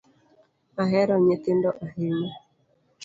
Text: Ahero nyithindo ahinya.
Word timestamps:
Ahero 0.83 1.13
nyithindo 1.23 1.69
ahinya. 1.85 2.31